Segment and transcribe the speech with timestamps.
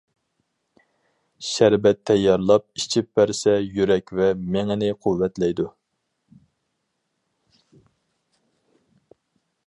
[1.47, 5.67] شەربەت تەييارلاپ ئىچىپ بەرسە يۈرەك ۋە مېڭىنى قۇۋۋەتلەيدۇ.